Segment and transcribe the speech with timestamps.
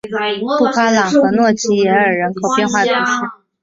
[0.57, 2.95] 布夸朗和诺济耶尔人口变化图示